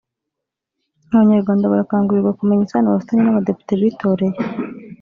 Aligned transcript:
Abanyarwanda 1.11 1.69
barakangurirwa 1.71 2.37
kumenya 2.39 2.63
isano 2.67 2.87
bafitanye 2.93 3.21
n’abadepite 3.23 3.71
bitoreye 3.81 4.37